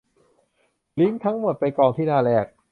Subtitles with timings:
[0.99, 2.45] ลิงก์ทั้งหมดไปกองที่หน้าแรก